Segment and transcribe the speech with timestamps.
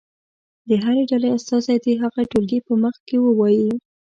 [0.67, 3.71] د هرې ډلې استازی دې هغه ټولګي په مخ کې ووایي.